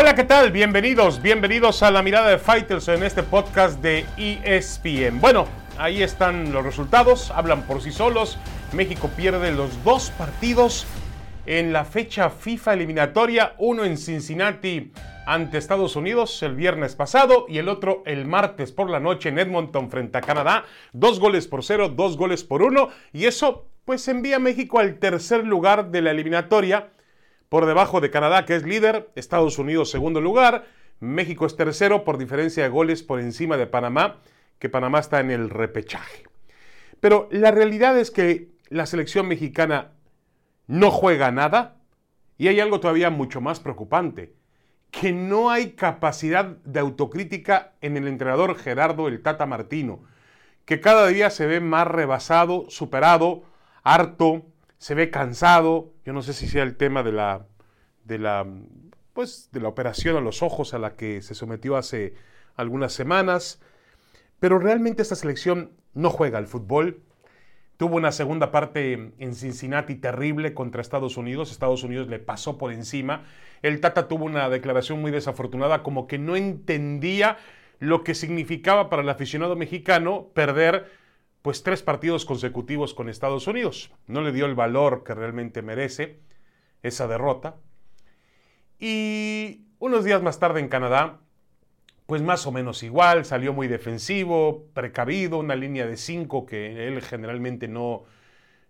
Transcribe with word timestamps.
Hola, 0.00 0.14
¿qué 0.14 0.22
tal? 0.22 0.52
Bienvenidos, 0.52 1.20
bienvenidos 1.20 1.82
a 1.82 1.90
la 1.90 2.04
mirada 2.04 2.30
de 2.30 2.38
Fighters 2.38 2.86
en 2.86 3.02
este 3.02 3.24
podcast 3.24 3.82
de 3.82 4.06
ESPN. 4.16 5.20
Bueno, 5.20 5.48
ahí 5.76 6.04
están 6.04 6.52
los 6.52 6.62
resultados, 6.62 7.32
hablan 7.32 7.66
por 7.66 7.82
sí 7.82 7.90
solos. 7.90 8.38
México 8.72 9.10
pierde 9.16 9.50
los 9.50 9.82
dos 9.82 10.10
partidos 10.10 10.86
en 11.46 11.72
la 11.72 11.84
fecha 11.84 12.30
FIFA 12.30 12.74
eliminatoria, 12.74 13.56
uno 13.58 13.84
en 13.84 13.98
Cincinnati 13.98 14.92
ante 15.26 15.58
Estados 15.58 15.96
Unidos 15.96 16.40
el 16.44 16.54
viernes 16.54 16.94
pasado 16.94 17.46
y 17.48 17.58
el 17.58 17.68
otro 17.68 18.04
el 18.06 18.24
martes 18.24 18.70
por 18.70 18.90
la 18.90 19.00
noche 19.00 19.30
en 19.30 19.40
Edmonton 19.40 19.90
frente 19.90 20.16
a 20.16 20.20
Canadá. 20.20 20.64
Dos 20.92 21.18
goles 21.18 21.48
por 21.48 21.64
cero, 21.64 21.88
dos 21.88 22.16
goles 22.16 22.44
por 22.44 22.62
uno 22.62 22.90
y 23.12 23.24
eso 23.24 23.66
pues 23.84 24.06
envía 24.06 24.36
a 24.36 24.38
México 24.38 24.78
al 24.78 25.00
tercer 25.00 25.44
lugar 25.44 25.90
de 25.90 26.02
la 26.02 26.12
eliminatoria 26.12 26.90
por 27.48 27.66
debajo 27.66 28.00
de 28.00 28.10
Canadá, 28.10 28.44
que 28.44 28.56
es 28.56 28.64
líder, 28.64 29.10
Estados 29.14 29.58
Unidos 29.58 29.90
segundo 29.90 30.20
lugar, 30.20 30.66
México 31.00 31.46
es 31.46 31.56
tercero 31.56 32.04
por 32.04 32.18
diferencia 32.18 32.62
de 32.62 32.68
goles 32.68 33.02
por 33.02 33.20
encima 33.20 33.56
de 33.56 33.66
Panamá, 33.66 34.18
que 34.58 34.68
Panamá 34.68 34.98
está 34.98 35.20
en 35.20 35.30
el 35.30 35.50
repechaje. 35.50 36.24
Pero 37.00 37.28
la 37.30 37.50
realidad 37.50 37.98
es 37.98 38.10
que 38.10 38.48
la 38.68 38.86
selección 38.86 39.28
mexicana 39.28 39.92
no 40.66 40.90
juega 40.90 41.30
nada 41.30 41.76
y 42.36 42.48
hay 42.48 42.60
algo 42.60 42.80
todavía 42.80 43.10
mucho 43.10 43.40
más 43.40 43.60
preocupante, 43.60 44.34
que 44.90 45.12
no 45.12 45.50
hay 45.50 45.72
capacidad 45.72 46.44
de 46.44 46.80
autocrítica 46.80 47.72
en 47.80 47.96
el 47.96 48.08
entrenador 48.08 48.56
Gerardo 48.56 49.08
el 49.08 49.22
Tata 49.22 49.46
Martino, 49.46 50.00
que 50.64 50.80
cada 50.80 51.06
día 51.06 51.30
se 51.30 51.46
ve 51.46 51.60
más 51.60 51.86
rebasado, 51.86 52.66
superado, 52.68 53.42
harto, 53.82 54.44
se 54.78 54.94
ve 54.94 55.10
cansado. 55.10 55.92
Yo 56.04 56.12
no 56.12 56.22
sé 56.22 56.32
si 56.32 56.48
sea 56.48 56.62
el 56.62 56.76
tema 56.76 57.02
de 57.02 57.12
la, 57.12 57.46
de 58.04 58.18
la, 58.18 58.46
pues, 59.12 59.50
de 59.52 59.60
la 59.60 59.68
operación 59.68 60.16
a 60.16 60.20
los 60.20 60.42
ojos 60.42 60.74
a 60.74 60.78
la 60.78 60.96
que 60.96 61.22
se 61.22 61.34
sometió 61.34 61.76
hace 61.76 62.14
algunas 62.56 62.92
semanas. 62.92 63.60
Pero 64.40 64.58
realmente 64.58 65.02
esta 65.02 65.16
selección 65.16 65.72
no 65.94 66.10
juega 66.10 66.38
al 66.38 66.46
fútbol. 66.46 67.02
Tuvo 67.76 67.96
una 67.96 68.10
segunda 68.10 68.50
parte 68.50 69.12
en 69.18 69.34
Cincinnati 69.34 69.94
terrible 69.94 70.54
contra 70.54 70.80
Estados 70.80 71.16
Unidos. 71.16 71.52
Estados 71.52 71.84
Unidos 71.84 72.08
le 72.08 72.18
pasó 72.18 72.58
por 72.58 72.72
encima. 72.72 73.24
El 73.62 73.80
Tata 73.80 74.08
tuvo 74.08 74.24
una 74.24 74.48
declaración 74.48 75.00
muy 75.00 75.12
desafortunada, 75.12 75.82
como 75.82 76.06
que 76.06 76.18
no 76.18 76.34
entendía 76.34 77.38
lo 77.78 78.02
que 78.02 78.14
significaba 78.14 78.90
para 78.90 79.02
el 79.02 79.08
aficionado 79.08 79.54
mexicano 79.54 80.28
perder 80.34 80.90
pues 81.48 81.62
tres 81.62 81.82
partidos 81.82 82.26
consecutivos 82.26 82.92
con 82.92 83.08
Estados 83.08 83.46
Unidos. 83.46 83.90
No 84.06 84.20
le 84.20 84.32
dio 84.32 84.44
el 84.44 84.54
valor 84.54 85.02
que 85.02 85.14
realmente 85.14 85.62
merece 85.62 86.20
esa 86.82 87.08
derrota. 87.08 87.56
Y 88.78 89.62
unos 89.78 90.04
días 90.04 90.20
más 90.22 90.38
tarde 90.38 90.60
en 90.60 90.68
Canadá, 90.68 91.20
pues 92.04 92.20
más 92.20 92.46
o 92.46 92.52
menos 92.52 92.82
igual, 92.82 93.24
salió 93.24 93.54
muy 93.54 93.66
defensivo, 93.66 94.66
precavido, 94.74 95.38
una 95.38 95.56
línea 95.56 95.86
de 95.86 95.96
cinco 95.96 96.44
que 96.44 96.86
él 96.86 97.00
generalmente 97.00 97.66
no, 97.66 98.04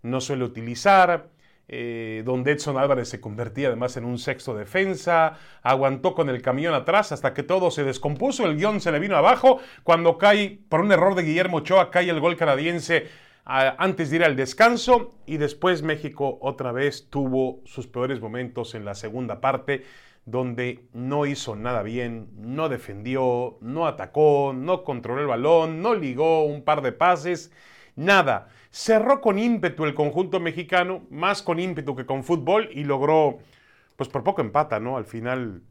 no 0.03 0.21
suele 0.21 0.45
utilizar 0.45 1.31
eh, 1.69 2.23
donde 2.25 2.53
Edson 2.53 2.79
Álvarez 2.79 3.09
se 3.09 3.21
convertía 3.21 3.69
además 3.69 3.97
en 3.97 4.05
un 4.05 4.19
sexto 4.19 4.55
defensa, 4.55 5.39
aguantó 5.63 6.15
con 6.15 6.31
el 6.31 6.41
camión 6.41 6.75
atrás 6.75 7.13
hasta 7.13 7.35
que 7.35 7.43
todo 7.43 7.71
se 7.71 7.85
descompuso, 7.85 8.47
el 8.47 8.57
guion 8.57 8.81
se 8.81 8.91
le 8.91 8.99
vino 8.99 9.17
abajo, 9.17 9.61
cuando 9.83 10.17
cae, 10.17 10.59
por 10.69 10.81
un 10.81 10.93
error 10.93 11.15
de 11.15 11.25
Guillermo 11.25 11.59
Ochoa, 11.59 11.91
cae 11.91 12.09
el 12.09 12.21
gol 12.21 12.37
canadiense 12.37 13.09
antes 13.45 14.11
de 14.11 14.17
ir 14.17 14.25
al 14.25 14.37
descanso 14.37 15.15
y 15.25 15.39
después 15.39 15.83
México 15.83 16.39
otra 16.43 16.71
vez 16.71 17.09
tuvo 17.09 17.63
sus 17.65 17.87
peores 17.87 18.21
momentos 18.21 18.75
en 18.75 18.85
la 18.85 18.95
segunda 18.95 19.41
parte 19.41 19.85
donde 20.27 20.85
no 20.93 21.25
hizo 21.25 21.57
nada 21.57 21.83
bien, 21.83 22.29
no 22.37 22.69
defendió, 22.69 23.57
no 23.63 23.87
atacó, 23.87 24.53
no 24.55 24.85
controló 24.85 25.23
el 25.23 25.27
balón, 25.27 25.81
no 25.81 25.95
ligó 25.95 26.45
un 26.45 26.63
par 26.63 26.83
de 26.83 26.93
pases, 26.93 27.51
nada. 27.99 28.49
Cerró 28.71 29.21
con 29.21 29.39
ímpetu 29.39 29.85
el 29.85 29.95
conjunto 29.95 30.41
mexicano, 30.41 31.03
más 31.11 31.43
con 31.43 31.59
ímpetu 31.59 31.97
que 31.97 32.07
con 32.07 32.23
fútbol, 32.25 32.71
y 32.73 32.85
logró, 32.85 33.39
pues 33.97 34.09
por 34.09 34.23
poco 34.23 34.41
empata, 34.41 34.79
¿no? 34.79 34.97
Al 34.97 35.05
final, 35.05 35.63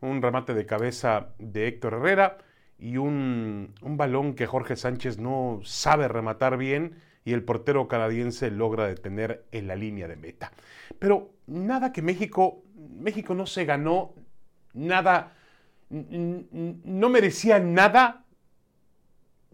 un 0.00 0.20
remate 0.20 0.54
de 0.54 0.66
cabeza 0.66 1.28
de 1.38 1.68
Héctor 1.68 1.94
Herrera 1.94 2.38
y 2.78 2.96
un, 2.96 3.74
un 3.80 3.96
balón 3.96 4.34
que 4.34 4.46
Jorge 4.46 4.76
Sánchez 4.76 5.18
no 5.18 5.60
sabe 5.64 6.08
rematar 6.08 6.56
bien 6.56 6.96
y 7.24 7.32
el 7.32 7.42
portero 7.42 7.88
canadiense 7.88 8.50
logra 8.50 8.86
detener 8.86 9.44
en 9.52 9.66
la 9.66 9.76
línea 9.76 10.08
de 10.08 10.16
meta. 10.16 10.52
Pero 10.98 11.30
nada 11.46 11.92
que 11.92 12.02
México, 12.02 12.62
México 12.74 13.34
no 13.34 13.46
se 13.46 13.64
ganó, 13.64 14.14
nada, 14.72 15.34
no 15.90 17.08
merecía 17.08 17.58
nada 17.58 18.24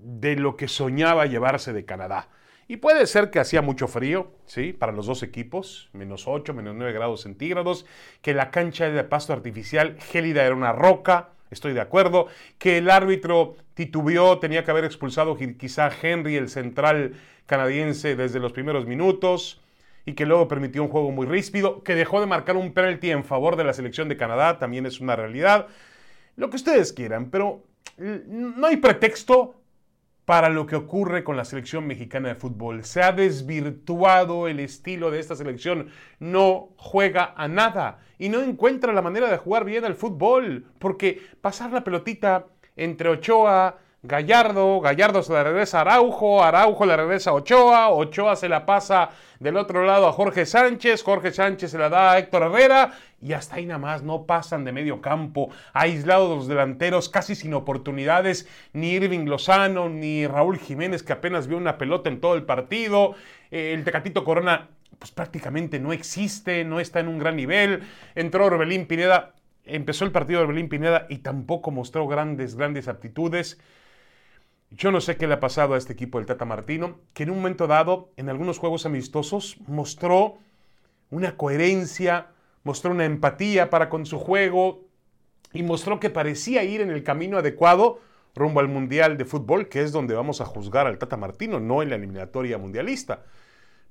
de 0.05 0.37
lo 0.37 0.57
que 0.57 0.69
soñaba 0.69 1.27
llevarse 1.27 1.73
de 1.73 1.85
Canadá. 1.85 2.29
Y 2.69 2.77
puede 2.77 3.07
ser 3.07 3.31
que 3.31 3.41
hacía 3.41 3.63
mucho 3.63 3.89
frío, 3.89 4.33
¿sí? 4.47 4.73
Para 4.73 4.93
los 4.93 5.07
dos 5.07 5.23
equipos, 5.23 5.91
menos 5.93 6.27
8, 6.27 6.55
menos 6.55 6.75
9 6.75 6.93
grados 6.93 7.23
centígrados, 7.23 7.85
que 8.23 8.35
la 8.35 8.51
cancha 8.51 8.89
de 8.89 9.05
pasto 9.05 9.33
artificial 9.33 9.97
gélida 9.99 10.45
era 10.45 10.55
una 10.55 10.73
roca, 10.73 11.31
estoy 11.51 11.75
de 11.75 11.81
acuerdo, 11.81 12.27
que 12.59 12.79
el 12.79 12.91
árbitro 12.91 13.57
titubeó, 13.75 14.39
tenía 14.39 14.65
que 14.65 14.71
haber 14.71 14.85
expulsado 14.85 15.37
quizá 15.37 15.91
Henry, 16.03 16.37
el 16.37 16.49
central 16.49 17.15
canadiense, 17.47 18.17
desde 18.17 18.41
los 18.41 18.53
primeros 18.53 18.87
minutos, 18.87 19.61
y 20.07 20.15
que 20.15 20.27
luego 20.27 20.49
permitió 20.49 20.83
un 20.83 20.89
juego 20.89 21.11
muy 21.11 21.27
ríspido, 21.27 21.83
que 21.83 21.95
dejó 21.95 22.21
de 22.21 22.27
marcar 22.27 22.57
un 22.57 22.73
penalti 22.73 23.11
en 23.11 23.25
favor 23.25 23.57
de 23.57 23.65
la 23.65 23.75
selección 23.75 24.09
de 24.09 24.17
Canadá, 24.17 24.59
también 24.59 24.87
es 24.87 25.01
una 25.01 25.17
realidad. 25.17 25.69
Lo 26.37 26.51
que 26.51 26.57
ustedes 26.57 26.93
quieran, 26.93 27.31
pero 27.31 27.63
no 27.99 28.67
hay 28.67 28.79
pretexto 28.79 29.55
para 30.25 30.49
lo 30.49 30.67
que 30.67 30.77
ocurre 30.77 31.23
con 31.23 31.37
la 31.37 31.45
selección 31.45 31.87
mexicana 31.87 32.29
de 32.29 32.35
fútbol. 32.35 32.85
Se 32.85 33.03
ha 33.03 33.13
desvirtuado 33.13 34.49
el 34.49 34.61
estilo 34.61 35.11
de 35.11 35.21
esta 35.21 35.37
selección. 35.37 35.89
No 36.19 36.71
juega 36.77 37.35
a 37.37 37.49
nada 37.49 38.01
y 38.19 38.29
no 38.29 38.41
encuentra 38.41 38.93
la 38.93 39.03
manera 39.03 39.31
de 39.31 39.37
jugar 39.37 39.65
bien 39.65 39.85
al 39.85 39.95
fútbol. 39.95 40.67
Porque 40.79 41.21
pasar 41.41 41.73
la 41.73 41.85
pelotita 41.85 42.47
entre 42.77 43.11
Ochoa, 43.11 43.79
Gallardo, 44.07 44.83
Gallardo 44.83 45.23
se 45.23 45.33
la 45.33 45.43
regresa 45.43 45.79
a 45.79 45.81
Araujo, 45.81 46.45
Araujo 46.45 46.85
le 46.85 46.95
regresa 46.95 47.31
a 47.31 47.33
Ochoa, 47.33 47.89
Ochoa 47.89 48.37
se 48.37 48.51
la 48.51 48.67
pasa 48.67 49.09
del 49.41 49.57
otro 49.57 49.87
lado 49.87 50.07
a 50.07 50.13
Jorge 50.13 50.45
Sánchez, 50.45 51.03
Jorge 51.03 51.33
Sánchez 51.33 51.71
se 51.71 51.79
la 51.79 51.89
da 51.89 52.13
a 52.13 52.19
Héctor 52.19 52.43
Herrera 52.43 52.93
y 53.23 53.33
hasta 53.33 53.57
ahí 53.57 53.65
nada 53.65 53.79
más 53.79 54.03
no 54.03 54.27
pasan 54.27 54.67
de 54.67 54.73
medio 54.73 55.01
campo, 55.01 55.49
aislados 55.73 56.29
los 56.37 56.49
delanteros, 56.49 57.09
casi 57.09 57.35
sin 57.35 57.55
oportunidades, 57.55 58.47
ni 58.75 58.91
Irving 58.91 59.25
Lozano, 59.25 59.89
ni 59.89 60.27
Raúl 60.27 60.59
Jiménez 60.59 61.03
que 61.03 61.15
apenas 61.15 61.47
vio 61.47 61.57
una 61.57 61.79
pelota 61.79 62.11
en 62.11 62.21
todo 62.21 62.35
el 62.35 62.43
partido, 62.43 63.15
eh, 63.51 63.73
el 63.73 63.85
Tecatito 63.85 64.23
Corona 64.23 64.69
pues 64.99 65.13
prácticamente 65.13 65.81
no 65.81 65.95
existe, 65.95 66.63
no 66.65 66.79
está 66.79 67.01
en 67.01 67.09
un 67.09 67.19
gran 67.19 67.37
nivel, 67.37 67.83
entró 68.15 68.45
Orbelín 68.45 68.85
Pineda, 68.85 69.33
empezó 69.65 70.05
el 70.05 70.13
partido 70.13 70.41
de 70.41 70.45
Orbelín 70.45 70.69
Pineda 70.69 71.07
y 71.09 71.21
tampoco 71.21 71.71
mostró 71.71 72.07
grandes, 72.07 72.55
grandes 72.55 72.87
aptitudes. 72.87 73.59
Yo 74.77 74.91
no 74.91 75.01
sé 75.01 75.17
qué 75.17 75.29
le 75.29 75.35
ha 75.35 75.41
pasado 75.41 75.75
a 75.75 75.79
este 75.79 75.93
equipo 75.93 76.19
del 76.19 76.27
Tata 76.27 76.45
Martino, 76.45 76.99
que 77.13 77.23
en 77.23 77.31
un 77.31 77.37
momento 77.37 77.69
dado, 77.69 78.11
en 78.17 78.29
algunos 78.29 78.59
juegos 78.59 78.87
amistosos, 78.87 79.57
mostró 79.69 80.39
una 81.11 81.37
coherencia, 81.37 82.29
mostró 82.65 82.91
una 82.91 83.05
empatía 83.05 83.71
para 83.71 83.89
con 83.89 84.05
su 84.05 84.19
juego 84.19 84.89
y 85.53 85.63
mostró 85.63 86.01
que 86.01 86.11
parecía 86.11 86.65
ir 86.65 86.81
en 86.81 86.91
el 86.91 87.05
camino 87.05 87.39
adecuado 87.39 88.01
rumbo 88.35 88.59
al 88.59 88.67
Mundial 88.67 89.17
de 89.17 89.25
Fútbol, 89.25 89.69
que 89.69 89.81
es 89.81 89.93
donde 89.93 90.15
vamos 90.15 90.41
a 90.41 90.45
juzgar 90.45 90.89
al 90.89 90.99
Tata 90.99 91.17
Martino, 91.17 91.61
no 91.61 91.81
en 91.81 91.91
la 91.91 91.95
eliminatoria 91.95 92.59
mundialista. 92.59 93.23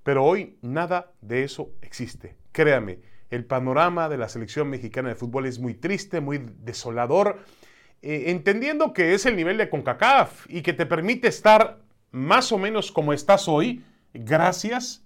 Pero 0.04 0.26
hoy 0.26 0.58
nada 0.62 1.14
de 1.22 1.46
eso 1.46 1.72
existe. 1.82 2.36
Créame, 2.52 3.00
el 3.30 3.46
panorama 3.46 4.10
de 4.10 4.18
la 4.18 4.28
selección 4.28 4.70
mexicana 4.70 5.08
de 5.08 5.16
fútbol 5.16 5.46
es 5.46 5.60
muy 5.60 5.76
triste, 5.76 6.20
muy 6.20 6.40
desolador 6.40 7.40
eh, 8.04 8.32
entendiendo 8.32 8.92
que 8.92 9.14
es 9.14 9.26
el 9.26 9.38
nivel 9.38 9.58
de 9.58 9.70
CONCACAF 9.70 10.46
y 10.50 10.62
que 10.62 10.74
te 10.74 10.86
permite 10.86 11.30
estar 11.30 11.80
más 12.12 12.52
o 12.52 12.58
menos 12.58 12.92
como 12.92 13.14
estás 13.14 13.48
hoy, 13.48 13.82
gracias 14.14 15.06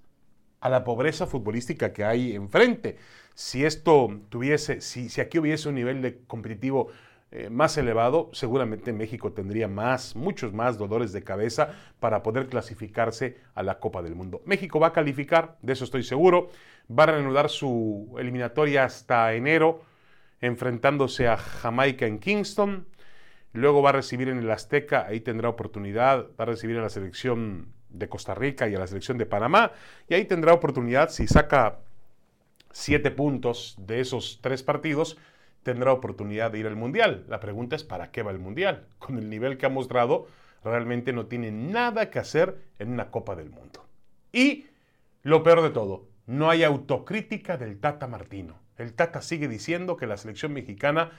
a 0.61 0.69
la 0.69 0.83
pobreza 0.83 1.27
futbolística 1.27 1.93
que 1.93 2.03
hay 2.03 2.35
enfrente. 2.35 2.97
Si 3.35 3.63
esto 3.63 4.19
tuviese, 4.29 4.81
si, 4.81 5.21
aquí 5.21 5.37
hubiese 5.37 5.69
un 5.69 5.75
nivel 5.75 6.01
de 6.01 6.17
competitivo 6.25 6.87
eh, 7.29 7.51
más 7.51 7.77
elevado, 7.77 8.31
seguramente 8.33 8.91
México 8.93 9.31
tendría 9.31 9.67
más, 9.67 10.15
muchos 10.15 10.51
más 10.51 10.79
dolores 10.79 11.13
de 11.13 11.23
cabeza 11.23 11.73
para 11.99 12.23
poder 12.23 12.47
clasificarse 12.47 13.37
a 13.53 13.61
la 13.61 13.77
Copa 13.77 14.01
del 14.01 14.15
Mundo. 14.15 14.41
México 14.45 14.79
va 14.79 14.87
a 14.87 14.93
calificar, 14.93 15.55
de 15.61 15.73
eso 15.73 15.83
estoy 15.83 16.01
seguro, 16.01 16.49
va 16.89 17.03
a 17.03 17.11
reanudar 17.11 17.49
su 17.49 18.15
eliminatoria 18.17 18.85
hasta 18.85 19.35
enero 19.35 19.83
enfrentándose 20.41 21.27
a 21.27 21.37
Jamaica 21.37 22.05
en 22.05 22.19
Kingston. 22.19 22.87
Luego 23.53 23.81
va 23.81 23.89
a 23.89 23.93
recibir 23.93 24.29
en 24.29 24.39
el 24.39 24.51
Azteca, 24.51 25.05
ahí 25.07 25.19
tendrá 25.19 25.49
oportunidad, 25.49 26.27
va 26.39 26.43
a 26.43 26.45
recibir 26.45 26.77
a 26.77 26.81
la 26.81 26.89
selección 26.89 27.73
de 27.89 28.09
Costa 28.09 28.35
Rica 28.35 28.67
y 28.67 28.75
a 28.75 28.79
la 28.79 28.87
selección 28.87 29.17
de 29.17 29.25
Panamá. 29.25 29.71
Y 30.07 30.13
ahí 30.13 30.25
tendrá 30.25 30.53
oportunidad, 30.53 31.09
si 31.09 31.27
saca 31.27 31.79
siete 32.71 33.09
puntos 33.11 33.75
de 33.79 33.99
esos 33.99 34.39
tres 34.41 34.63
partidos, 34.63 35.17
tendrá 35.63 35.91
oportunidad 35.91 36.51
de 36.51 36.59
ir 36.59 36.67
al 36.67 36.75
Mundial. 36.75 37.25
La 37.27 37.39
pregunta 37.39 37.75
es 37.75 37.83
¿para 37.83 38.11
qué 38.11 38.21
va 38.21 38.31
el 38.31 38.39
Mundial? 38.39 38.87
Con 38.99 39.17
el 39.17 39.29
nivel 39.29 39.57
que 39.57 39.65
ha 39.65 39.69
mostrado, 39.69 40.27
realmente 40.63 41.13
no 41.13 41.25
tiene 41.25 41.51
nada 41.51 42.09
que 42.09 42.19
hacer 42.19 42.57
en 42.79 42.91
una 42.91 43.09
Copa 43.09 43.35
del 43.35 43.49
Mundo. 43.49 43.85
Y 44.31 44.65
lo 45.23 45.43
peor 45.43 45.61
de 45.61 45.71
todo, 45.71 46.07
no 46.27 46.49
hay 46.49 46.63
autocrítica 46.63 47.57
del 47.57 47.79
Tata 47.79 48.07
Martino. 48.07 48.59
El 48.77 48.93
Tata 48.93 49.21
sigue 49.21 49.47
diciendo 49.47 49.97
que 49.97 50.05
la 50.05 50.17
selección 50.17 50.53
mexicana 50.53 51.11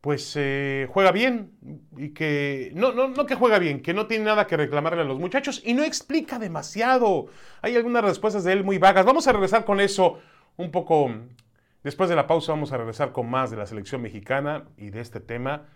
pues 0.00 0.34
eh, 0.34 0.88
juega 0.90 1.12
bien 1.12 1.52
y 1.96 2.10
que 2.10 2.72
no, 2.74 2.92
no, 2.92 3.08
no 3.08 3.24
que 3.24 3.36
juega 3.36 3.60
bien, 3.60 3.82
que 3.82 3.94
no 3.94 4.08
tiene 4.08 4.24
nada 4.24 4.48
que 4.48 4.56
reclamarle 4.56 5.02
a 5.02 5.04
los 5.04 5.18
muchachos 5.18 5.62
y 5.64 5.74
no 5.74 5.84
explica 5.84 6.38
demasiado. 6.38 7.26
Hay 7.62 7.76
algunas 7.76 8.04
respuestas 8.04 8.42
de 8.44 8.52
él 8.52 8.64
muy 8.64 8.78
vagas. 8.78 9.06
Vamos 9.06 9.28
a 9.28 9.32
regresar 9.32 9.64
con 9.64 9.80
eso 9.80 10.18
un 10.56 10.70
poco. 10.72 11.10
Después 11.84 12.10
de 12.10 12.16
la 12.16 12.26
pausa 12.26 12.52
vamos 12.52 12.72
a 12.72 12.78
regresar 12.78 13.12
con 13.12 13.30
más 13.30 13.50
de 13.50 13.56
la 13.56 13.66
selección 13.66 14.02
mexicana 14.02 14.64
y 14.76 14.90
de 14.90 15.00
este 15.00 15.20
tema 15.20 15.68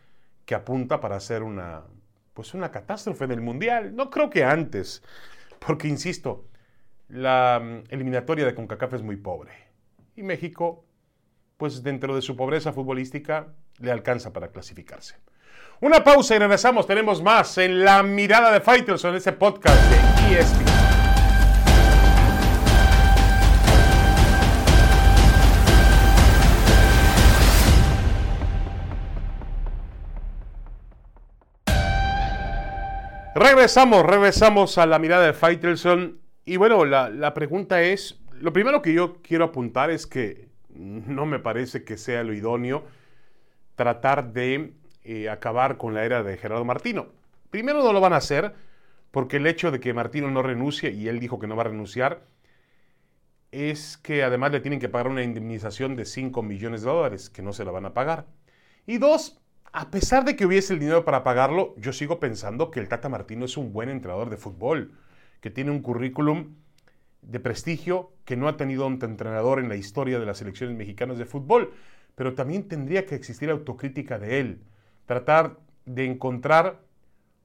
que 0.44 0.54
apunta 0.54 1.00
para 1.00 1.16
hacer 1.16 1.42
una 1.42 1.84
pues 2.34 2.52
una 2.52 2.70
catástrofe 2.70 3.24
en 3.24 3.30
el 3.30 3.40
mundial. 3.40 3.96
No 3.96 4.10
creo 4.10 4.28
que 4.28 4.44
antes, 4.44 5.02
porque 5.64 5.88
insisto, 5.88 6.44
la 7.08 7.60
mm, 7.62 7.84
eliminatoria 7.90 8.46
de 8.46 8.54
CONCACAF 8.54 8.94
es 8.94 9.02
muy 9.02 9.16
pobre 9.16 9.52
y 10.16 10.22
México 10.22 10.84
pues 11.56 11.82
dentro 11.82 12.14
de 12.14 12.22
su 12.22 12.36
pobreza 12.36 12.72
futbolística 12.72 13.48
le 13.78 13.90
alcanza 13.90 14.32
para 14.32 14.48
clasificarse. 14.48 15.16
Una 15.80 16.02
pausa 16.02 16.34
y 16.34 16.38
regresamos. 16.38 16.86
Tenemos 16.86 17.22
más 17.22 17.58
en 17.58 17.84
la 17.84 18.02
mirada 18.02 18.50
de 18.50 18.60
Fighters 18.60 19.04
en 19.04 19.14
ese 19.14 19.32
podcast 19.32 19.78
de 19.90 20.38
ESPN. 20.38 20.76
Regresamos, 33.34 34.06
regresamos 34.06 34.78
a 34.78 34.86
la 34.86 34.98
mirada 34.98 35.26
de 35.26 35.34
Faitelson. 35.34 36.25
Y 36.46 36.56
bueno, 36.56 36.84
la, 36.84 37.10
la, 37.10 37.34
pregunta 37.34 37.82
es, 37.82 38.20
lo 38.40 38.52
primero 38.52 38.80
que 38.80 38.94
yo 38.94 39.20
quiero 39.20 39.44
apuntar 39.44 39.90
es 39.90 40.06
que 40.06 40.48
no 40.70 41.26
me 41.26 41.40
parece 41.40 41.84
que 41.84 41.98
sea 41.98 42.22
lo 42.22 42.32
idóneo 42.32 42.84
tratar 43.74 44.32
de 44.32 44.72
eh, 45.04 45.28
acabar 45.28 45.76
con 45.76 45.92
la 45.92 46.04
era 46.04 46.22
de 46.22 46.36
Gerardo 46.36 46.64
Martino. 46.64 47.08
Primero 47.50 47.82
no 47.82 47.92
lo 47.92 48.00
van 48.00 48.12
a 48.12 48.18
hacer 48.18 48.54
porque 49.10 49.38
el 49.38 49.46
hecho 49.46 49.70
de 49.70 49.80
que 49.80 49.94
Martino 49.94 50.30
no 50.30 50.42
renuncie, 50.42 50.90
y 50.90 51.08
él 51.08 51.20
dijo 51.20 51.38
que 51.38 51.46
no 51.46 51.56
va 51.56 51.62
a 51.62 51.68
renunciar, 51.68 52.22
es 53.50 53.96
que 53.96 54.22
además 54.22 54.52
le 54.52 54.60
tienen 54.60 54.80
que 54.80 54.88
pagar 54.88 55.08
una 55.08 55.22
indemnización 55.22 55.96
de 55.96 56.04
5 56.04 56.42
millones 56.42 56.82
de 56.82 56.90
dólares, 56.90 57.30
que 57.30 57.42
no 57.42 57.52
se 57.52 57.64
la 57.64 57.70
van 57.70 57.86
a 57.86 57.94
pagar. 57.94 58.26
Y 58.86 58.98
dos, 58.98 59.40
a 59.72 59.90
pesar 59.90 60.24
de 60.24 60.36
que 60.36 60.44
hubiese 60.44 60.74
el 60.74 60.80
dinero 60.80 61.04
para 61.04 61.24
pagarlo, 61.24 61.74
yo 61.78 61.92
sigo 61.92 62.20
pensando 62.20 62.70
que 62.70 62.78
el 62.78 62.88
Tata 62.88 63.08
Martino 63.08 63.46
es 63.46 63.56
un 63.56 63.72
buen 63.72 63.88
entrenador 63.88 64.28
de 64.28 64.36
fútbol, 64.36 64.92
que 65.40 65.50
tiene 65.50 65.70
un 65.70 65.80
currículum 65.80 66.54
de 67.22 67.40
prestigio 67.40 68.12
que 68.24 68.36
no 68.36 68.48
ha 68.48 68.56
tenido 68.56 68.86
un 68.86 68.98
entrenador 69.02 69.58
en 69.58 69.68
la 69.68 69.76
historia 69.76 70.18
de 70.18 70.26
las 70.26 70.38
selecciones 70.38 70.76
mexicanas 70.76 71.18
de 71.18 71.26
fútbol 71.26 71.72
pero 72.16 72.34
también 72.34 72.66
tendría 72.66 73.06
que 73.06 73.14
existir 73.14 73.50
autocrítica 73.50 74.18
de 74.18 74.40
él, 74.40 74.62
tratar 75.04 75.58
de 75.84 76.06
encontrar 76.06 76.80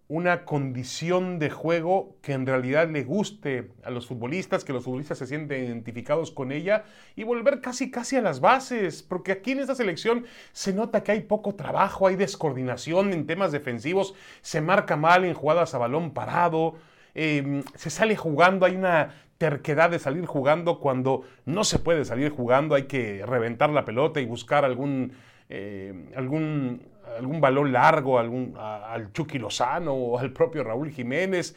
una 0.08 0.44
condición 0.44 1.40
de 1.40 1.50
juego 1.50 2.18
que 2.22 2.34
en 2.34 2.46
realidad 2.46 2.90
le 2.90 3.04
guste 3.04 3.72
a 3.84 3.92
los 3.92 4.08
futbolistas, 4.08 4.66
que 4.66 4.74
los 4.74 4.84
futbolistas 4.84 5.18
se 5.18 5.28
sienten 5.28 5.64
identificados 5.64 6.32
con 6.32 6.52
ella 6.52 6.84
y 7.16 7.24
volver 7.24 7.62
casi 7.62 7.92
casi 7.92 8.18
a 8.18 8.22
las 8.22 8.42
bases, 8.42 9.04
porque 9.04 9.32
aquí 9.32 9.52
en 9.52 9.60
esta 9.60 9.76
selección 9.76 10.26
se 10.52 10.74
nota 10.74 11.04
que 11.04 11.14
hay 11.14 11.22
poco 11.22 11.56
trabajo, 11.56 12.08
hay 12.08 12.18
descoordinación 12.18 13.14
en 13.14 13.26
temas 13.26 13.54
defensivos, 13.54 14.14
se 14.42 14.60
marca 14.60 14.98
mal 14.98 15.24
en 15.24 15.34
jugadas 15.34 15.76
a 15.76 15.78
balón 15.78 16.12
parado, 16.12 16.76
em, 17.13 17.63
se 17.75 17.90
sale 17.90 18.16
jugando, 18.16 18.66
hay 18.66 18.75
una 18.75 19.13
terquedad 19.38 19.90
de 19.90 19.98
salir 19.98 20.25
jugando 20.25 20.80
cuando 20.80 21.24
no 21.46 21.63
se 21.63 21.80
puede 21.80 22.06
salir 22.06 22.30
jugando, 22.30 22.75
hay 22.75 22.84
que 22.84 23.25
reventar 23.25 23.72
la 23.72 23.86
pelota 23.86 24.22
y 24.22 24.25
buscar 24.25 24.66
algún, 24.66 25.13
eh, 25.50 26.12
algún, 26.16 26.84
algún 27.18 27.42
balón 27.42 27.72
largo 27.72 28.19
algún, 28.19 28.56
al 28.58 29.12
Chucky 29.13 29.40
Lozano 29.40 29.94
o 29.94 30.19
al 30.19 30.31
propio 30.31 30.63
Raúl 30.63 30.92
Jiménez. 30.92 31.56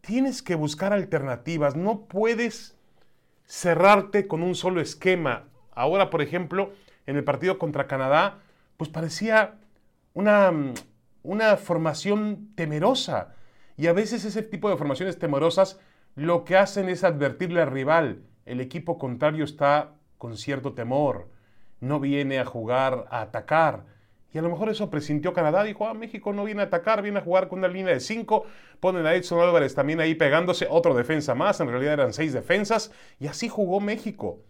Tienes 0.00 0.40
que 0.40 0.54
buscar 0.54 0.92
alternativas, 0.92 1.74
no 1.74 2.02
puedes 2.02 2.76
cerrarte 3.44 4.26
con 4.26 4.42
un 4.42 4.54
solo 4.54 4.80
esquema. 4.80 5.48
Ahora, 5.72 6.10
por 6.10 6.22
ejemplo, 6.22 6.72
en 7.06 7.16
el 7.16 7.24
partido 7.24 7.58
contra 7.58 7.86
Canadá, 7.86 8.38
pues 8.76 8.90
parecía 8.90 9.54
una, 10.14 10.52
una 11.22 11.56
formación 11.56 12.50
temerosa. 12.54 13.34
Y 13.76 13.88
a 13.88 13.92
veces 13.92 14.24
ese 14.24 14.42
tipo 14.42 14.70
de 14.70 14.76
formaciones 14.76 15.18
temerosas 15.18 15.78
lo 16.14 16.44
que 16.44 16.56
hacen 16.56 16.88
es 16.88 17.04
advertirle 17.04 17.60
al 17.60 17.70
rival, 17.70 18.22
el 18.46 18.60
equipo 18.60 18.96
contrario 18.96 19.44
está 19.44 19.94
con 20.16 20.36
cierto 20.36 20.72
temor, 20.72 21.28
no 21.80 22.00
viene 22.00 22.38
a 22.38 22.46
jugar 22.46 23.04
a 23.10 23.20
atacar. 23.20 23.84
Y 24.32 24.38
a 24.38 24.42
lo 24.42 24.48
mejor 24.50 24.68
eso 24.68 24.90
presintió 24.90 25.32
Canadá, 25.32 25.62
dijo, 25.62 25.86
ah, 25.86 25.94
México 25.94 26.32
no 26.32 26.44
viene 26.44 26.62
a 26.62 26.66
atacar, 26.66 27.02
viene 27.02 27.18
a 27.18 27.22
jugar 27.22 27.48
con 27.48 27.58
una 27.58 27.68
línea 27.68 27.92
de 27.92 28.00
cinco, 28.00 28.44
ponen 28.80 29.06
a 29.06 29.14
Edson 29.14 29.40
Álvarez 29.40 29.74
también 29.74 30.00
ahí 30.00 30.14
pegándose, 30.14 30.66
otro 30.70 30.94
defensa 30.94 31.34
más, 31.34 31.60
en 31.60 31.68
realidad 31.68 31.94
eran 31.94 32.12
seis 32.12 32.32
defensas, 32.32 32.92
y 33.18 33.26
así 33.26 33.48
jugó 33.48 33.80
México. 33.80 34.40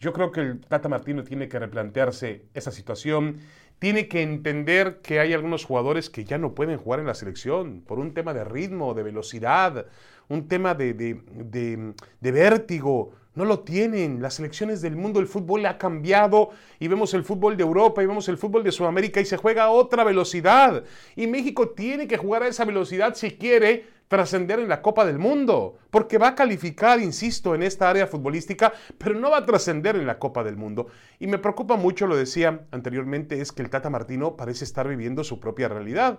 Yo 0.00 0.12
creo 0.12 0.30
que 0.30 0.40
el 0.40 0.60
Tata 0.60 0.88
Martino 0.88 1.24
tiene 1.24 1.48
que 1.48 1.58
replantearse 1.58 2.46
esa 2.54 2.70
situación, 2.70 3.40
tiene 3.78 4.08
que 4.08 4.22
entender 4.22 5.00
que 5.02 5.20
hay 5.20 5.32
algunos 5.32 5.64
jugadores 5.64 6.10
que 6.10 6.24
ya 6.24 6.38
no 6.38 6.54
pueden 6.54 6.78
jugar 6.78 7.00
en 7.00 7.06
la 7.06 7.14
selección 7.14 7.82
por 7.86 7.98
un 7.98 8.12
tema 8.12 8.34
de 8.34 8.44
ritmo, 8.44 8.94
de 8.94 9.02
velocidad, 9.04 9.86
un 10.28 10.48
tema 10.48 10.74
de, 10.74 10.94
de, 10.94 12.32
vértigo. 12.32 13.12
No 13.38 13.44
lo 13.44 13.60
tienen. 13.60 14.20
Las 14.20 14.34
selecciones 14.34 14.82
del 14.82 14.96
mundo, 14.96 15.20
el 15.20 15.28
fútbol 15.28 15.64
ha 15.66 15.78
cambiado 15.78 16.50
y 16.80 16.88
vemos 16.88 17.14
el 17.14 17.22
fútbol 17.22 17.56
de 17.56 17.62
Europa 17.62 18.02
y 18.02 18.06
vemos 18.06 18.28
el 18.28 18.36
fútbol 18.36 18.64
de 18.64 18.72
Sudamérica 18.72 19.20
y 19.20 19.24
se 19.24 19.36
juega 19.36 19.62
a 19.62 19.70
otra 19.70 20.02
velocidad. 20.02 20.82
Y 21.14 21.28
México 21.28 21.68
tiene 21.68 22.08
que 22.08 22.16
jugar 22.16 22.42
a 22.42 22.48
esa 22.48 22.64
velocidad 22.64 23.14
si 23.14 23.30
quiere 23.30 23.86
trascender 24.08 24.58
en 24.58 24.68
la 24.68 24.82
Copa 24.82 25.04
del 25.04 25.20
Mundo, 25.20 25.78
porque 25.90 26.18
va 26.18 26.28
a 26.28 26.34
calificar, 26.34 26.98
insisto, 26.98 27.54
en 27.54 27.62
esta 27.62 27.88
área 27.88 28.08
futbolística, 28.08 28.72
pero 28.98 29.14
no 29.14 29.30
va 29.30 29.36
a 29.36 29.46
trascender 29.46 29.94
en 29.94 30.06
la 30.08 30.18
Copa 30.18 30.42
del 30.42 30.56
Mundo. 30.56 30.88
Y 31.20 31.28
me 31.28 31.38
preocupa 31.38 31.76
mucho, 31.76 32.08
lo 32.08 32.16
decía 32.16 32.66
anteriormente, 32.72 33.40
es 33.40 33.52
que 33.52 33.62
el 33.62 33.70
Tata 33.70 33.88
Martino 33.88 34.36
parece 34.36 34.64
estar 34.64 34.88
viviendo 34.88 35.22
su 35.22 35.38
propia 35.38 35.68
realidad 35.68 36.18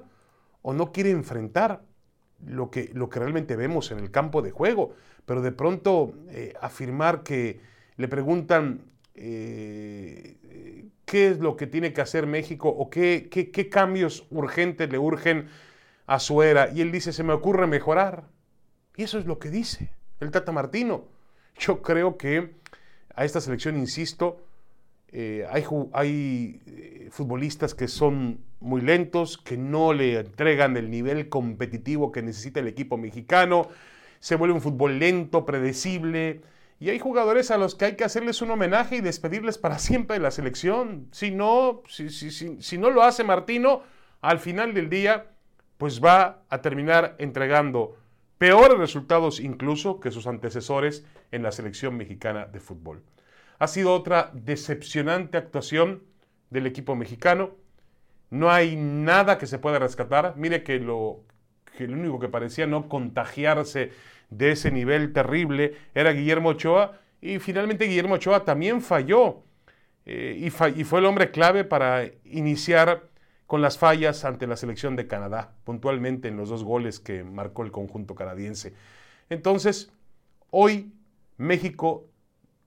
o 0.61 0.71
no 0.71 0.93
quiere 0.93 1.09
enfrentar 1.09 1.81
lo 2.45 2.69
que, 2.69 2.89
lo 2.93 3.09
que 3.09 3.19
realmente 3.19 3.55
vemos 3.55 3.91
en 3.91 3.99
el 3.99 4.11
campo 4.11 4.41
de 4.41 4.51
juego. 4.51 4.93
Pero 5.29 5.43
de 5.43 5.51
pronto 5.51 6.15
eh, 6.31 6.55
afirmar 6.59 7.21
que 7.21 7.59
le 7.98 8.07
preguntan 8.07 8.81
eh, 9.13 10.38
qué 11.05 11.27
es 11.27 11.38
lo 11.38 11.55
que 11.55 11.67
tiene 11.67 11.93
que 11.93 12.01
hacer 12.01 12.25
México 12.25 12.67
o 12.67 12.89
qué, 12.89 13.29
qué, 13.29 13.69
cambios 13.69 14.25
urgentes 14.31 14.91
le 14.91 14.98
urgen 14.98 15.48
a 16.07 16.17
su 16.17 16.41
era. 16.41 16.71
Y 16.74 16.81
él 16.81 16.91
dice, 16.91 17.13
se 17.13 17.21
me 17.21 17.33
ocurre 17.33 17.67
mejorar. 17.67 18.24
Y 18.95 19.03
eso 19.03 19.19
es 19.19 19.27
lo 19.27 19.38
que 19.38 19.51
dice 19.51 19.91
el 20.19 20.31
Tata 20.31 20.51
Martino. 20.51 21.03
Yo 21.59 21.83
creo 21.83 22.17
que 22.17 22.55
a 23.13 23.24
esta 23.24 23.39
selección, 23.39 23.77
insisto, 23.77 24.41
eh, 25.12 25.45
hay, 25.51 25.63
hay 25.93 27.09
futbolistas 27.12 27.75
que 27.75 27.88
son 27.88 28.39
muy 28.62 28.81
lentos, 28.81 29.38
que 29.38 29.57
no 29.57 29.93
le 29.93 30.21
entregan 30.21 30.75
el 30.75 30.89
nivel 30.89 31.29
competitivo 31.29 32.12
que 32.12 32.24
necesita 32.24 32.62
el 32.62 32.67
equipo 32.67 32.98
mexicano, 32.98 33.69
se 34.19 34.35
vuelve 34.35 34.55
un 34.55 34.61
fútbol 34.61 34.99
lento, 34.99 35.45
predecible, 35.45 36.41
y 36.79 36.89
hay 36.89 36.99
jugadores 36.99 37.51
a 37.51 37.57
los 37.57 37.75
que 37.75 37.85
hay 37.85 37.95
que 37.95 38.05
hacerles 38.05 38.41
un 38.41 38.51
homenaje 38.51 38.97
y 38.97 39.01
despedirles 39.01 39.57
para 39.57 39.79
siempre 39.79 40.15
de 40.15 40.23
la 40.23 40.31
selección. 40.31 41.09
Si 41.11 41.29
no, 41.29 41.83
si, 41.88 42.77
no 42.77 42.89
lo 42.89 43.03
hace 43.03 43.25
Martino, 43.25 43.83
al 44.21 44.39
final 44.39 44.73
del 44.73 44.89
día, 44.89 45.27
pues 45.77 46.03
va 46.03 46.43
a 46.49 46.61
terminar 46.61 47.15
entregando 47.19 47.97
peores 48.38 48.77
resultados 48.77 49.41
incluso 49.41 49.99
que 49.99 50.11
sus 50.11 50.25
antecesores 50.25 51.05
en 51.31 51.43
la 51.43 51.51
selección 51.51 51.97
mexicana 51.97 52.45
de 52.45 52.61
fútbol. 52.61 53.03
Ha 53.59 53.67
sido 53.67 53.93
otra 53.93 54.31
decepcionante 54.33 55.38
actuación 55.38 56.03
del 56.49 56.65
equipo 56.65 56.95
mexicano. 56.95 57.51
No 58.29 58.51
hay 58.51 58.77
nada 58.77 59.38
que 59.38 59.47
se 59.47 59.59
pueda 59.59 59.79
rescatar. 59.79 60.35
Mire 60.38 60.63
que 60.63 60.79
lo, 60.79 61.25
que 61.77 61.88
lo 61.88 61.93
único 61.93 62.19
que 62.19 62.27
parecía 62.27 62.67
no 62.67 62.88
contagiarse 62.89 63.91
de 64.29 64.51
ese 64.51 64.71
nivel 64.71 65.13
terrible 65.13 65.75
era 65.93 66.11
Guillermo 66.11 66.49
Ochoa. 66.49 66.99
Y 67.21 67.39
finalmente 67.39 67.85
Guillermo 67.85 68.15
Ochoa 68.15 68.45
también 68.45 68.81
falló. 68.81 69.43
Eh, 70.05 70.38
y, 70.39 70.49
fue 70.49 70.99
el 70.99 71.05
hombre 71.05 71.31
clave 71.31 71.63
para 71.63 72.05
iniciar 72.23 73.03
con 73.45 73.61
las 73.61 73.77
fallas 73.77 74.25
ante 74.25 74.47
la 74.47 74.55
selección 74.55 74.95
de 74.95 75.07
Canadá, 75.07 75.53
puntualmente 75.63 76.27
en 76.27 76.38
los 76.38 76.49
dos 76.49 76.63
goles 76.63 76.99
que 76.99 77.23
marcó 77.23 77.63
el 77.63 77.71
conjunto 77.71 78.15
canadiense. 78.15 78.73
Entonces, 79.29 79.91
hoy 80.49 80.93
México 81.38 82.07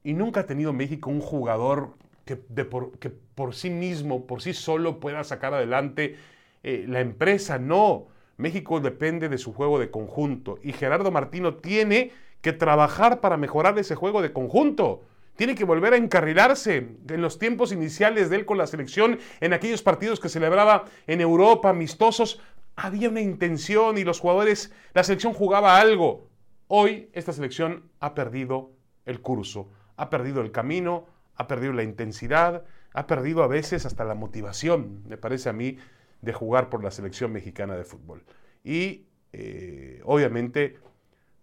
y 0.04 0.14
nunca 0.14 0.40
ha 0.40 0.46
tenido 0.46 0.72
México 0.72 1.10
un 1.10 1.20
jugador 1.20 1.94
que, 2.24 2.36
por, 2.36 2.98
que 2.98 3.10
por, 3.10 3.54
sí 3.54 3.70
mismo, 3.70 4.26
por 4.26 4.42
sí 4.42 4.52
solo 4.54 5.00
pueda 5.00 5.24
sacar 5.24 5.54
adelante 5.54 6.16
eh, 6.62 6.84
la 6.88 7.00
empresa. 7.00 7.58
No, 7.58 8.06
México 8.42 8.80
depende 8.80 9.28
de 9.28 9.38
su 9.38 9.54
juego 9.54 9.78
de 9.78 9.90
conjunto 9.90 10.58
y 10.62 10.72
Gerardo 10.72 11.10
Martino 11.10 11.54
tiene 11.54 12.12
que 12.42 12.52
trabajar 12.52 13.20
para 13.20 13.36
mejorar 13.36 13.78
ese 13.78 13.94
juego 13.94 14.20
de 14.20 14.32
conjunto. 14.32 15.02
Tiene 15.36 15.54
que 15.54 15.64
volver 15.64 15.94
a 15.94 15.96
encarrilarse 15.96 16.88
en 17.08 17.22
los 17.22 17.38
tiempos 17.38 17.72
iniciales 17.72 18.28
de 18.28 18.36
él 18.36 18.44
con 18.44 18.58
la 18.58 18.66
selección, 18.66 19.18
en 19.40 19.52
aquellos 19.54 19.82
partidos 19.82 20.20
que 20.20 20.28
celebraba 20.28 20.84
en 21.06 21.20
Europa, 21.20 21.70
amistosos. 21.70 22.40
Había 22.76 23.08
una 23.08 23.20
intención 23.20 23.96
y 23.96 24.04
los 24.04 24.20
jugadores, 24.20 24.72
la 24.92 25.04
selección 25.04 25.32
jugaba 25.32 25.78
algo. 25.78 26.28
Hoy 26.68 27.08
esta 27.12 27.32
selección 27.32 27.84
ha 28.00 28.14
perdido 28.14 28.72
el 29.06 29.20
curso, 29.20 29.70
ha 29.96 30.10
perdido 30.10 30.42
el 30.42 30.52
camino, 30.52 31.06
ha 31.36 31.46
perdido 31.46 31.72
la 31.72 31.82
intensidad, 31.82 32.64
ha 32.92 33.06
perdido 33.06 33.42
a 33.42 33.46
veces 33.46 33.86
hasta 33.86 34.04
la 34.04 34.14
motivación, 34.14 35.02
me 35.06 35.16
parece 35.16 35.48
a 35.48 35.52
mí, 35.52 35.78
de 36.22 36.32
jugar 36.32 36.70
por 36.70 36.82
la 36.82 36.90
selección 36.90 37.32
mexicana 37.32 37.76
de 37.76 37.84
fútbol. 37.84 38.24
Y 38.64 39.06
eh, 39.32 40.00
obviamente, 40.04 40.78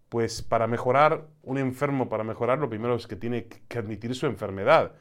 pues 0.07 0.41
para 0.41 0.65
mejorar, 0.67 1.27
un 1.43 1.57
enfermo 1.57 2.09
para 2.09 2.24
mejorar, 2.24 2.57
lo 2.59 2.69
primero 2.69 2.95
es 2.95 3.05
que 3.05 3.15
tiene 3.15 3.45
que 3.45 3.77
admitir 3.77 4.15
su 4.15 4.25
enfermedad. 4.25 4.93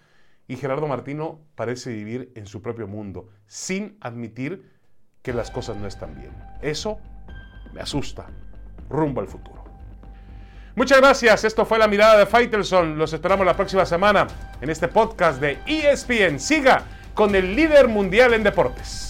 Y 0.47 0.57
Gerardo 0.57 0.87
Martino 0.87 1.41
parece 1.55 1.93
vivir 1.93 2.33
en 2.35 2.47
su 2.47 2.61
propio 2.61 2.87
mundo, 2.87 3.31
sin 3.47 3.97
admitir 4.01 4.71
que 5.23 5.33
las 5.33 5.51
cosas 5.51 5.77
no 5.77 5.87
están 5.87 6.15
bien. 6.17 6.33
Eso 6.61 6.99
me 7.73 7.81
asusta, 7.81 8.27
rumbo 8.89 9.21
al 9.21 9.29
futuro. 9.29 9.65
Muchas 10.75 10.99
gracias. 10.99 11.45
Esto 11.45 11.67
fue 11.67 11.79
la 11.79 11.89
mirada 11.89 12.19
de 12.19 12.27
Faitelson. 12.27 12.97
Los 12.99 13.13
esperamos 13.13 13.45
la 13.45 13.57
próxima 13.57 13.85
semana 13.85 14.27
en 14.61 14.71
este 14.71 14.89
podcast 14.89 15.41
de 15.41 15.59
ESPN. 15.67 16.39
Siga 16.39 16.85
con 17.15 17.35
el 17.35 17.55
líder 17.55 17.89
mundial 17.89 18.33
en 18.33 18.45
deportes. 18.45 19.08